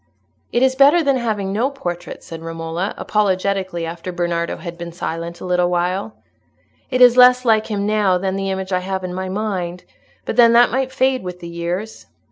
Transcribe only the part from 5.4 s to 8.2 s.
a little while. "It is less like him now